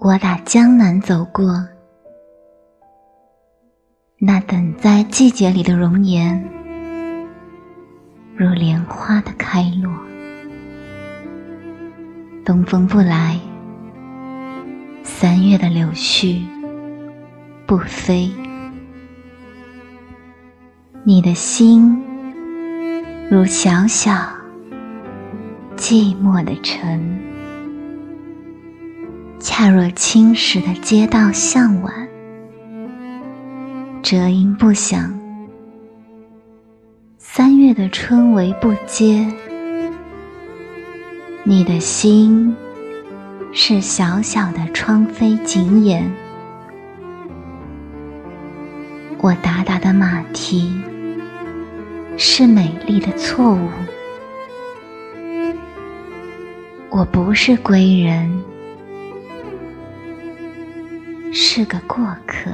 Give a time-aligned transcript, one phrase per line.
[0.00, 1.52] 我打江南走过，
[4.16, 6.40] 那等在季节里的容颜，
[8.36, 9.92] 如莲花的开落。
[12.44, 13.40] 东风不来，
[15.02, 16.42] 三月的柳絮
[17.66, 18.30] 不飞，
[21.02, 22.00] 你的心
[23.28, 24.12] 如小小
[25.76, 27.27] 寂寞的城。
[29.60, 31.92] 恰若青石的街道向晚，
[34.04, 35.12] 折音不响。
[37.18, 39.26] 三月的春雷不接，
[41.42, 42.54] 你的心
[43.52, 46.08] 是小小的窗扉紧掩。
[49.18, 50.72] 我达达的马蹄
[52.16, 53.68] 是美丽的错误，
[56.90, 58.40] 我不是归人。
[61.40, 62.50] 是个过客。